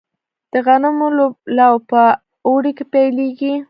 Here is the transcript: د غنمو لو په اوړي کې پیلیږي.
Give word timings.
د 0.53 0.53
غنمو 0.65 1.07
لو 1.57 1.71
په 1.89 2.01
اوړي 2.47 2.71
کې 2.77 2.85
پیلیږي. 2.93 3.53